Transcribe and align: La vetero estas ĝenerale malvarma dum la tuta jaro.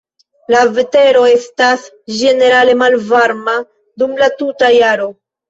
La 0.53 0.61
vetero 0.77 1.21
estas 1.31 1.83
ĝenerale 2.21 2.75
malvarma 2.81 3.55
dum 4.03 4.19
la 4.25 4.33
tuta 4.43 4.73
jaro. 4.81 5.09